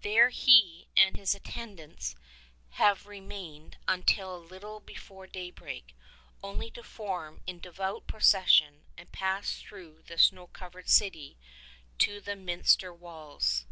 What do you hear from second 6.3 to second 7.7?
only to form in